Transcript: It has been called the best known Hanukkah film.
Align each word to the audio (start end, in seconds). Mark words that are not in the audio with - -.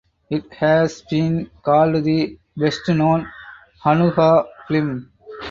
It 0.31 0.51
has 0.53 1.03
been 1.11 1.51
called 1.61 2.03
the 2.05 2.35
best 2.57 2.89
known 2.89 3.27
Hanukkah 3.83 4.47
film. 4.67 5.11